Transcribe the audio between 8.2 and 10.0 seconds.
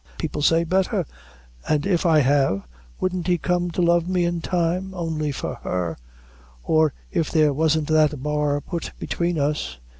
bar put between us.